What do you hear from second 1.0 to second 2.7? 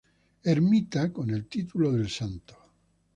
con el título del Santo".